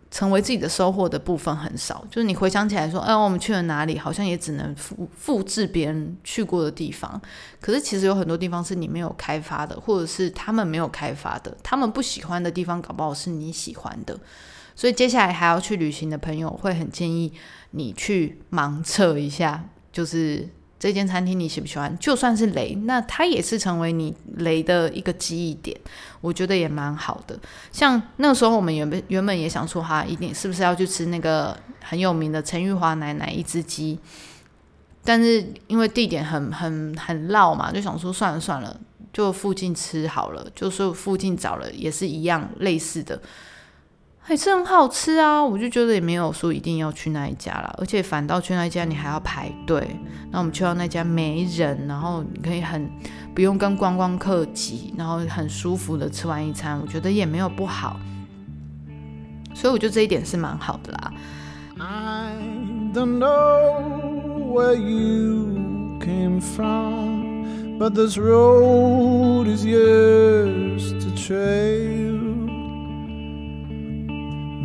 [0.10, 2.08] 成为自己的收获的部分很少。
[2.10, 7.22] 就是你回想起来说，哎，我们去了哪里，好像也只能复复制别人去过的地方。
[7.60, 14.18] 可是其实有很多地方是你没有开发的，或者是他们没有开发的，他们不喜欢的地方，搞不好是你喜欢的。
[14.78, 17.34] 所以接下来还要去旅行的朋友，会很建议
[17.72, 20.48] 你去盲测一下，就是。
[20.86, 21.98] 这间餐厅你喜不喜欢？
[21.98, 25.76] 就算是雷，那它也是成为你雷的一个记忆点，
[26.22, 27.36] 我觉得也蛮好的。
[27.72, 33.98] 像那个时候，我们原本原本也想说，哈，一定是不是要去吃那个很有名的陈玉华奶奶一只鸡？
[35.04, 38.80] 但是因为地点很很很绕嘛，就想说算了算了，
[39.12, 40.48] 就附近吃好了。
[40.54, 43.20] 就是附近找了也是一样类似的。
[44.28, 49.88] 还是很好吃啊，我就觉得也没有说一定要去那一家了，而且反倒去那一家你还要排队。
[50.32, 52.90] 那我们去到那家没人，然后你可以很
[53.36, 58.00] 不用跟观光客挤，然后很舒服的吃完一餐，我觉得也没有不好。
[59.54, 61.14] 所以我觉得这一点是蛮好的啦。
[61.78, 62.34] I
[62.96, 72.25] don't know where you came from, but this road is yours to trail.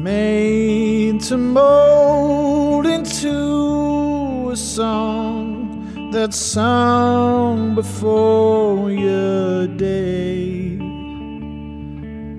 [0.03, 10.79] Made to mold into a song that sung before your day.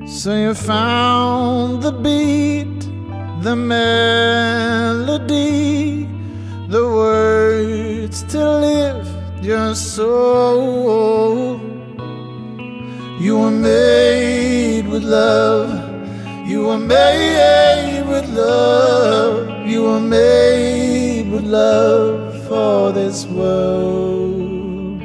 [0.07, 2.79] So you found the beat,
[3.43, 5.29] the melody,
[6.67, 9.11] the words to lift
[9.43, 11.59] your soul.
[13.19, 15.80] You were made with love
[16.51, 19.65] you were made with love.
[19.65, 25.01] You were made with love for this world.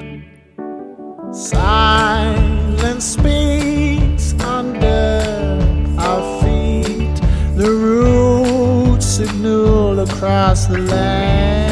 [1.32, 7.16] Silence speaks under our feet.
[7.62, 11.65] The roots signal across the land.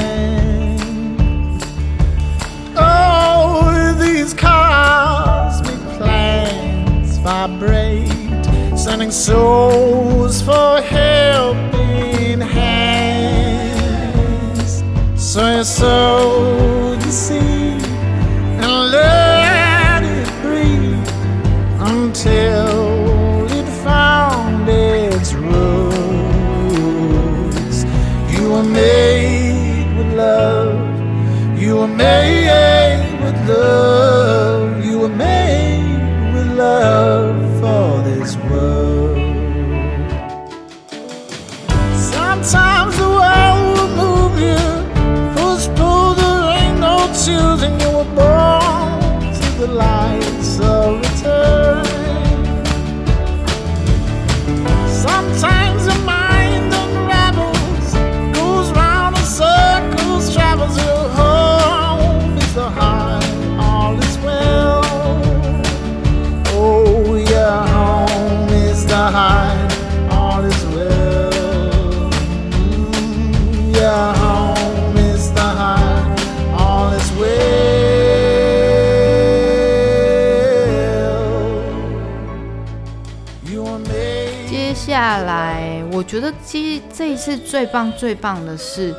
[8.94, 13.74] sending souls for helping hands.
[15.16, 16.33] So your soul.
[84.46, 88.94] 接下来，我觉得这这一次最棒最棒的是，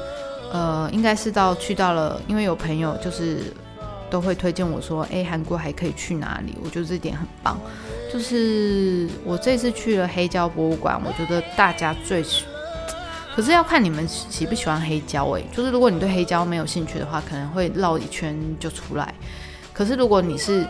[0.51, 3.53] 呃，应该是到去到了，因为有朋友就是
[4.09, 6.57] 都会推荐我说，哎，韩国还可以去哪里？
[6.63, 7.59] 我觉得这点很棒。
[8.11, 12.23] 就是我这次去了黑胶博物馆，我觉得大家最，
[13.35, 19.13] 可是要看你们喜不喜欢黑胶诶、就是如果你对黑胶没有兴趣的话，可能会绕一圈就出来。
[19.73, 20.65] 可是如果你是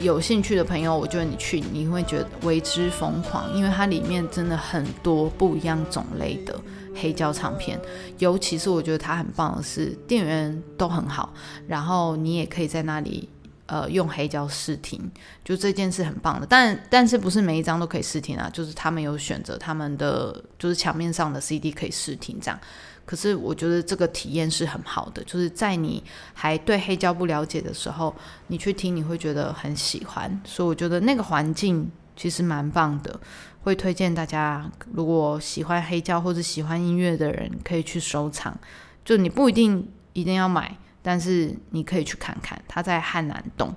[0.00, 6.58] 有兴趣的朋友，我觉得你去你会觉得为之疯狂，因为它里面真的很多不一样种类的
[6.96, 7.80] 黑胶唱片，
[8.18, 11.32] 尤其是我觉得它很棒的是店员都很好，
[11.68, 13.28] 然后你也可以在那里
[13.70, 15.00] 呃用黑胶试听，
[15.44, 16.46] 就这件事很棒的。
[16.46, 18.50] 但但是不是每一张都可以试听啊？
[18.52, 22.58] 就是他们有选择他们的就是墙面上的 CD 可以试听这样。
[23.06, 26.02] 可是我觉得这个体验是很好的，就是在你
[26.34, 28.14] 还对黑胶不了解的时候，
[28.48, 33.18] 你去听你会觉得很喜欢，所以我觉得那个环境其实蛮棒的，
[33.62, 38.56] 会推荐大家，如果喜欢黑胶或者喜欢音乐的人，可以去收藏。
[39.04, 43.74] 就你不一定一定要买，但是你可以去看看，它在汉南洞。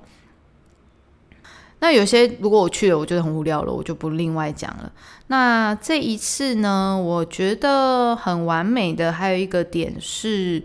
[1.79, 4.89] 那有些如果我去了，我觉得很无聊了，我就不另外讲了。
[5.27, 10.63] 那这一次呢，我觉得很完美的还有一个点是，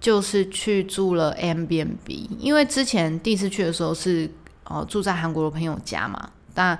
[0.00, 4.30] 就是去住了 M B N B，因为之前第一次去的时候是
[4.64, 6.78] 哦住在韩国的朋友家嘛，但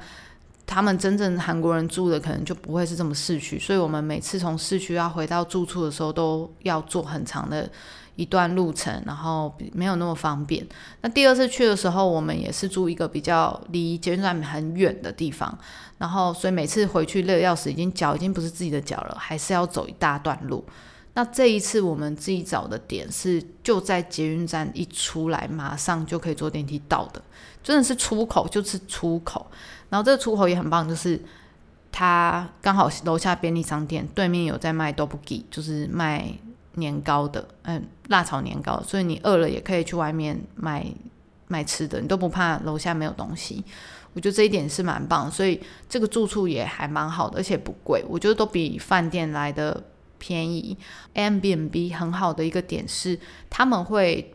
[0.65, 7.69] 他们真正韩国人住的可能就不会是这么市区，所以我们每次从市区要回到住处的时候，都要坐很长的
[8.17, 10.67] 一段路程，然后没有那么方便。
[11.01, 15.57] 那第二次去的时候，我们也是住一个比较离捷运站很远的地方，
[15.99, 20.65] 然后所以每次回去累得要死，已经脚已经不是自己的脚了，还是要走一大段路。
[21.15, 27.23] 那这一次我们自己找的点是就在捷运站一出来，马上就可以坐电梯到的，
[27.63, 29.47] 真的是出口就是出口。
[29.91, 31.21] 然后这个出口也很棒，就是
[31.91, 36.33] 它刚好楼下便利商店对面有在卖 d o b u g i 就是卖
[36.75, 40.87] 年糕的，嗯，辣炒年糕，所以你饿了也可以去外面买
[41.49, 43.65] 买吃的，你都不怕楼下没有东西。
[44.15, 49.83] 我觉得这一点是蛮棒，所以这个住处也还蛮好的，而且不贵，我觉得都比饭店来的
[50.19, 50.77] 便宜。
[51.15, 53.19] M B N B 很好的一个点是，
[53.49, 54.35] 他们会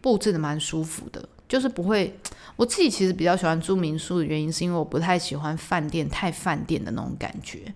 [0.00, 2.18] 布置的蛮舒服的，就是不会。
[2.56, 7.72] 我自己其实比较喜欢住民宿的原因，是因为我不太喜欢饭店太饭店的那种感觉，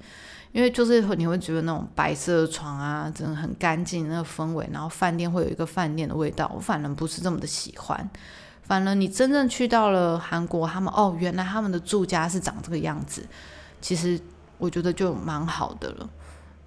[0.52, 8.08] 因为就是你会觉得那种白色的床啊，真的很干净那个氛围，然后饭店会有一个饭店的味道，我反而不是这么的喜欢。
[8.62, 13.26] 反而你真正去到了韩国，他们哦，原来他们的住家是长这个样子，
[13.80, 14.20] 其实
[14.58, 16.08] 我觉得就蛮好的了。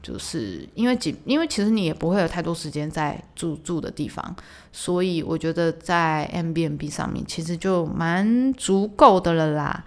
[0.04, 4.36] 就是因为几，因为其实你也不会有太多时间在住住的地方，
[4.72, 9.84] 所以我觉得在 M B N B 上面其实就蛮足够的了啦。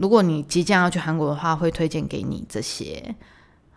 [0.00, 3.14] 如果你即将要去韩国的话，会推荐给你这些。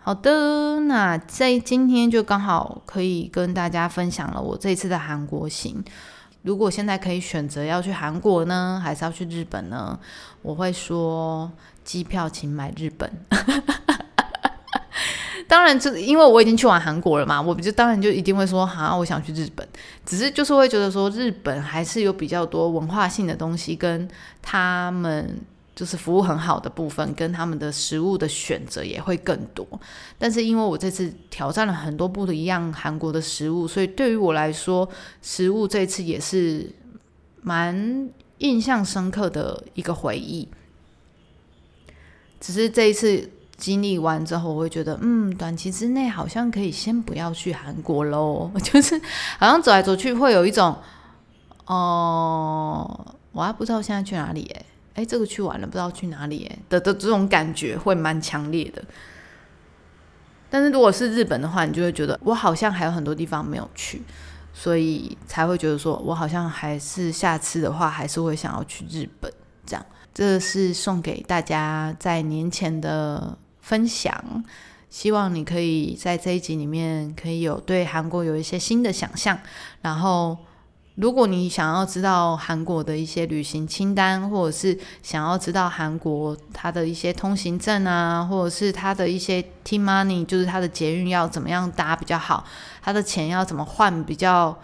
[0.01, 5.83] 好的，那在今天就刚好可以跟大家分享了我这一次的韩国行。
[6.43, 9.99] 如果现在可以选择要去韩国呢，还是要去日本呢？
[10.41, 11.51] 我会说
[11.83, 13.11] 机票请买日本。
[15.47, 19.67] 当然，这因为我已经去完韩国了嘛，我就当然就一定会说，好，我想去日本。
[20.05, 24.09] 只是就是会觉得说，日本还是有比较多文化性的东西，跟
[24.41, 25.39] 他们
[25.75, 29.67] 就是服务很好的部分，跟他们的食物的选择也会更多。
[30.17, 34.87] 但是因为我这次挑战了很多不一样韩国的食物，所以对于我来说，
[35.21, 36.71] 食物这次也是
[37.41, 38.09] 蛮
[38.39, 40.47] 印象深刻的一个回忆。
[42.39, 43.29] 只是这一次。
[43.55, 48.99] 经历完之后，我会觉得，嗯，短期之内好像可以先不要去韩国喽， 就是
[49.37, 50.75] 好像走来走去会有一种，
[51.65, 54.65] 哦，我还不知道现在去哪里，哎，
[54.95, 58.83] 哎，这个去完了，不知道去哪里，哎的的这种感觉会蛮强烈的。
[60.49, 64.03] 但是如果是日本的话，你就会觉得我好像还有很多地方没有去，
[64.53, 69.33] 所以才会觉得说我好像还是下次的话还是会想要去日本
[69.65, 69.83] 这样。
[70.13, 74.43] 这是送给大家在年前的分享，
[74.91, 79.39] 希望你可以在这一集里面可以有对韩国有一些新的想象，
[79.81, 80.37] 然后。
[80.95, 92.45] 如果你想要知道韩国的一些旅行清单，或者是想要知道韩国它的一些通行证啊，或者是它的一些 T money，就是它的捷运要怎么样搭比较好，
[92.83, 94.55] 它的钱要怎么换比较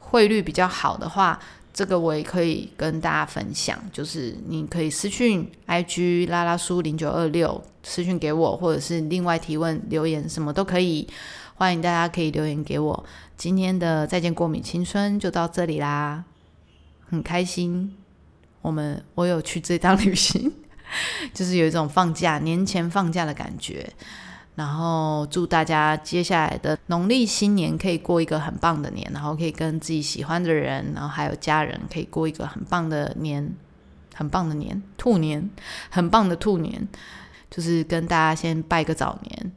[0.00, 1.38] 汇率比较好的话，
[1.72, 3.78] 这个我也可以跟大家分享。
[3.92, 11.06] 就是你可以私讯 IG 拉拉叔零九二六私讯给我，或者是另外提问留言，什么都可以。
[11.60, 13.04] 欢迎大家可以留言给我。
[13.36, 16.24] 今天的再见过敏青春就到这里啦，
[17.06, 17.94] 很开心，
[18.62, 20.50] 我们我有去这趟旅行，
[21.34, 23.92] 就是有一种放假年前放假的感觉。
[24.54, 33.54] 然后祝大家接下来的农历新年可以过一个很棒的年，然后可以跟自己喜欢的人，然后还有家人可以过一个很棒的年，
[34.14, 35.50] 很棒的年，兔年，
[35.90, 36.88] 很棒的兔年，
[37.50, 39.52] 就是跟大家先拜个早年。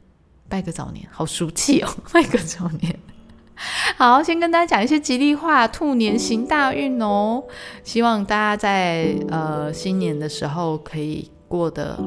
[0.54, 1.88] 拜个早年，好俗气哦！
[2.12, 2.96] 拜个早年，
[3.98, 7.42] 好，先跟大家讲一些吉利话，兔年行大运哦。
[7.82, 11.98] 希望大家在呃新年的时候可以过得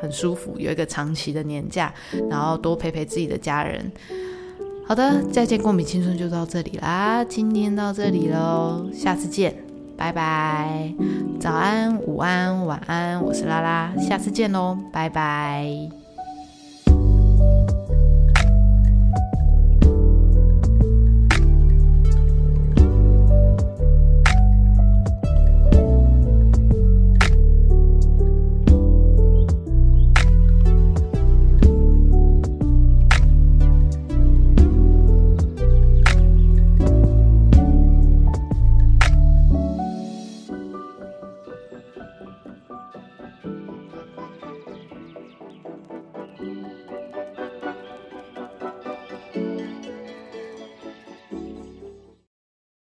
[0.00, 1.92] 很舒服，有一个长期的年假，
[2.30, 3.90] 然后多陪陪自己的家人。
[4.86, 9.52] 好的，再见，过敏青春就到这里啦，今天到这里喽，下次见，
[9.96, 10.94] 拜拜，
[11.40, 16.03] 早安、午安、晚安，我是拉拉，下次见喽，拜拜。